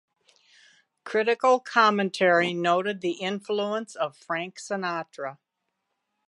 Critical 1.03 1.59
commentary 1.59 2.55
noted 2.55 3.01
the 3.01 3.21
influence 3.21 3.93
of 3.95 4.17
Frank 4.17 4.57
Sinatra. 4.57 5.37